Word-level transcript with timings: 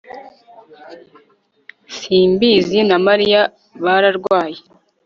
simbizi 1.99 2.79
na 2.89 2.97
mariya 3.07 3.41
bararwaye 3.83 4.59